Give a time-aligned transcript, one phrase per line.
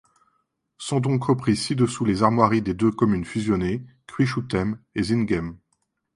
[0.79, 5.59] Sont donc reprises ci-dessous les armoiries des deux commune fusionnées, Kruishoutem et Zingem.